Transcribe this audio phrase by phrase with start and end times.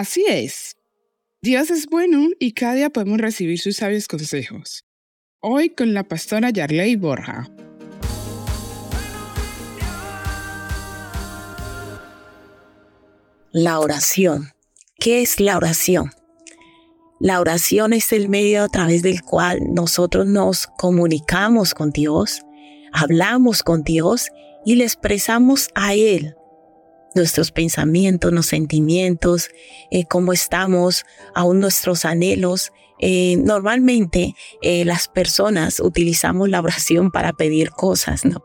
[0.00, 0.76] Así es.
[1.42, 4.86] Dios es bueno y cada día podemos recibir sus sabios consejos.
[5.40, 7.50] Hoy con la pastora Yarley Borja.
[13.52, 14.52] La oración.
[14.98, 16.12] ¿Qué es la oración?
[17.20, 22.46] La oración es el medio a través del cual nosotros nos comunicamos con Dios,
[22.92, 24.28] hablamos con Dios
[24.64, 26.34] y le expresamos a Él
[27.14, 29.50] nuestros pensamientos, los sentimientos,
[29.90, 32.72] eh, cómo estamos, aún nuestros anhelos.
[33.00, 38.42] Eh, normalmente eh, las personas utilizamos la oración para pedir cosas, ¿no?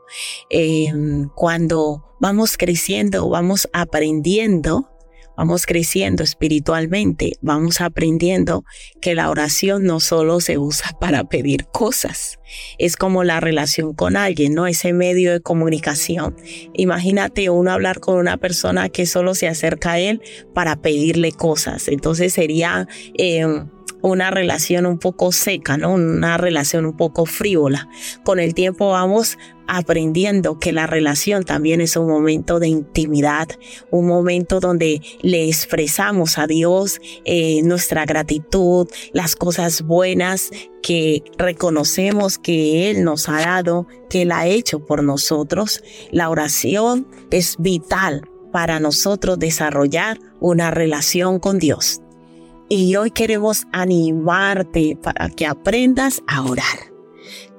[1.35, 4.94] cuando vamos creciendo, vamos aprendiendo,
[5.37, 8.63] vamos creciendo espiritualmente, vamos aprendiendo
[9.01, 12.39] que la oración no solo se usa para pedir cosas,
[12.77, 14.67] es como la relación con alguien, ¿no?
[14.67, 16.35] Ese medio de comunicación.
[16.73, 20.21] Imagínate uno hablar con una persona que solo se acerca a él
[20.53, 22.87] para pedirle cosas, entonces sería...
[23.17, 23.45] Eh,
[24.05, 25.93] una relación un poco seca, ¿no?
[25.93, 27.89] Una relación un poco frívola.
[28.23, 33.47] Con el tiempo vamos aprendiendo que la relación también es un momento de intimidad,
[33.89, 40.51] un momento donde le expresamos a Dios eh, nuestra gratitud, las cosas buenas
[40.83, 45.83] que reconocemos que Él nos ha dado, que Él ha hecho por nosotros.
[46.11, 52.01] La oración es vital para nosotros desarrollar una relación con Dios.
[52.67, 56.91] Y hoy queremos animarte para que aprendas a orar.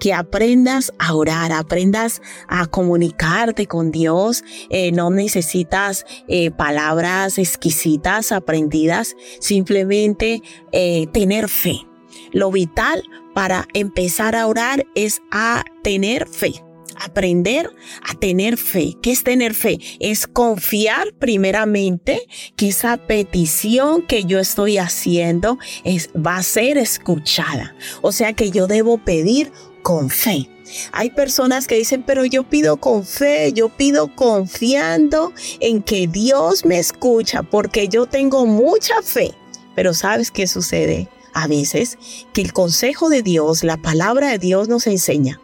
[0.00, 4.42] Que aprendas a orar, aprendas a comunicarte con Dios.
[4.68, 11.86] Eh, no necesitas eh, palabras exquisitas aprendidas, simplemente eh, tener fe.
[12.32, 16.65] Lo vital para empezar a orar es a tener fe
[17.00, 17.70] aprender
[18.08, 18.94] a tener fe.
[19.02, 19.78] ¿Qué es tener fe?
[20.00, 22.26] Es confiar primeramente
[22.56, 27.74] que esa petición que yo estoy haciendo es, va a ser escuchada.
[28.02, 29.52] O sea que yo debo pedir
[29.82, 30.48] con fe.
[30.92, 36.64] Hay personas que dicen, pero yo pido con fe, yo pido confiando en que Dios
[36.64, 39.32] me escucha porque yo tengo mucha fe.
[39.74, 41.08] Pero ¿sabes qué sucede?
[41.34, 41.98] A veces
[42.32, 45.40] que el consejo de Dios, la palabra de Dios nos enseña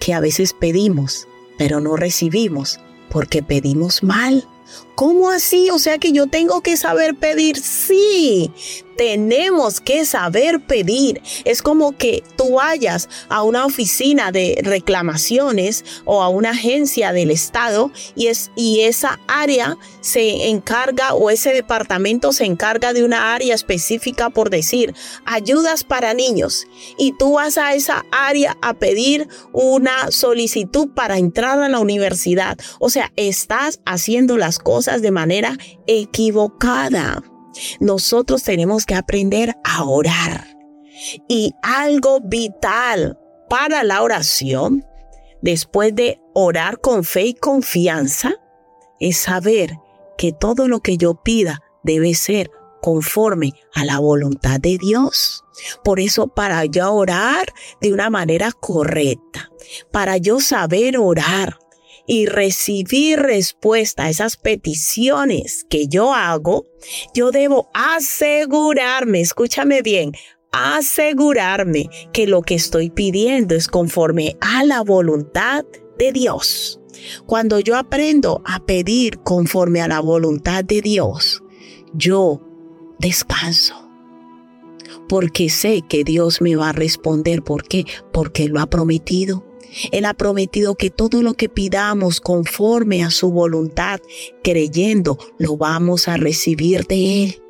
[0.00, 2.80] que a veces pedimos, pero no recibimos
[3.10, 4.48] porque pedimos mal.
[5.00, 5.70] ¿Cómo así?
[5.70, 7.58] O sea que yo tengo que saber pedir.
[7.58, 8.52] Sí,
[9.00, 11.22] tenemos que saber pedir.
[11.46, 17.30] Es como que tú vayas a una oficina de reclamaciones o a una agencia del
[17.30, 23.32] Estado y, es, y esa área se encarga o ese departamento se encarga de una
[23.34, 24.94] área específica por decir
[25.24, 26.66] ayudas para niños
[26.98, 32.58] y tú vas a esa área a pedir una solicitud para entrar a la universidad.
[32.78, 35.56] O sea, estás haciendo las cosas de manera
[35.86, 37.22] equivocada.
[37.80, 40.46] Nosotros tenemos que aprender a orar.
[41.28, 43.18] Y algo vital
[43.48, 44.84] para la oración,
[45.40, 48.34] después de orar con fe y confianza,
[48.98, 49.78] es saber
[50.18, 52.50] que todo lo que yo pida debe ser
[52.82, 55.44] conforme a la voluntad de Dios.
[55.84, 59.50] Por eso para yo orar de una manera correcta,
[59.90, 61.58] para yo saber orar,
[62.10, 66.66] y recibir respuesta a esas peticiones que yo hago,
[67.14, 70.10] yo debo asegurarme, escúchame bien,
[70.50, 75.64] asegurarme que lo que estoy pidiendo es conforme a la voluntad
[76.00, 76.80] de Dios.
[77.26, 81.44] Cuando yo aprendo a pedir conforme a la voluntad de Dios,
[81.94, 82.42] yo
[82.98, 83.88] descanso.
[85.08, 87.44] Porque sé que Dios me va a responder.
[87.44, 87.84] ¿Por qué?
[88.12, 89.44] Porque lo ha prometido.
[89.92, 94.00] Él ha prometido que todo lo que pidamos conforme a su voluntad,
[94.42, 97.42] creyendo, lo vamos a recibir de Él.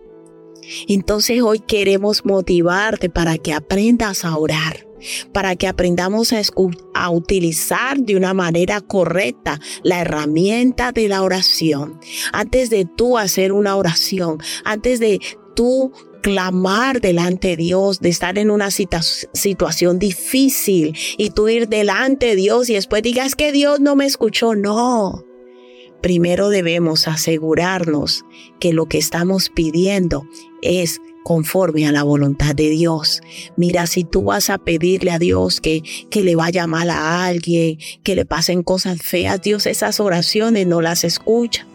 [0.88, 4.86] Entonces hoy queremos motivarte para que aprendas a orar,
[5.32, 11.99] para que aprendamos a, utilizar de una manera correcta la herramienta de la oración.
[12.32, 15.20] Antes de tú hacer una oración, antes de
[15.56, 22.26] tú clamar delante de Dios, de estar en una situación difícil y tú ir delante
[22.26, 24.55] de Dios y después digas que Dios no me escuchó.
[24.55, 25.25] No.
[26.02, 28.25] Primero debemos asegurarnos
[28.58, 30.25] que lo que estamos pidiendo
[30.62, 33.20] es conforme a la voluntad de Dios.
[33.56, 37.78] Mira, si tú vas a pedirle a Dios que, que le vaya mal a alguien,
[38.02, 41.66] que le pasen cosas feas, Dios esas oraciones no las escucha.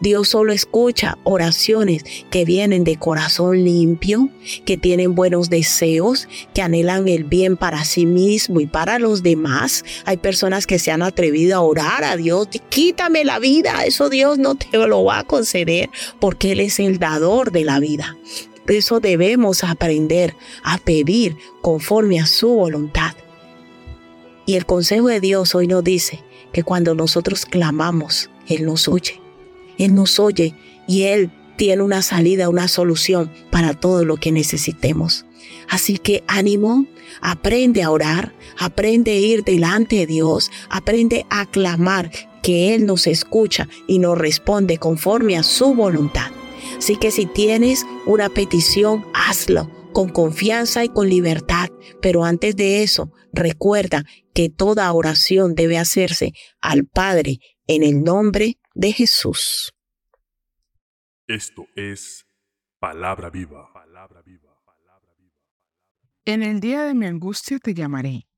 [0.00, 4.28] Dios solo escucha oraciones que vienen de corazón limpio,
[4.64, 9.84] que tienen buenos deseos, que anhelan el bien para sí mismo y para los demás.
[10.04, 14.38] Hay personas que se han atrevido a orar a Dios, quítame la vida, eso Dios
[14.38, 15.90] no te lo va a conceder
[16.20, 18.16] porque Él es el dador de la vida.
[18.64, 23.14] Por eso debemos aprender a pedir conforme a su voluntad.
[24.46, 26.22] Y el consejo de Dios hoy nos dice
[26.52, 29.27] que cuando nosotros clamamos, Él nos oye.
[29.78, 30.54] Él nos oye
[30.86, 35.26] y Él tiene una salida, una solución para todo lo que necesitemos.
[35.68, 36.86] Así que ánimo,
[37.20, 42.10] aprende a orar, aprende a ir delante de Dios, aprende a clamar
[42.42, 46.30] que Él nos escucha y nos responde conforme a su voluntad.
[46.78, 51.70] Así que si tienes una petición, hazlo con confianza y con libertad.
[52.00, 58.58] Pero antes de eso, recuerda que toda oración debe hacerse al Padre en el nombre
[58.78, 59.74] de Jesús.
[61.26, 62.24] Esto es
[62.78, 63.68] palabra viva.
[66.24, 68.28] En el día de mi angustia te llamaré,